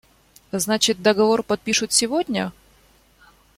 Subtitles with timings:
[0.51, 2.51] Значит, договор подпишут сегодня?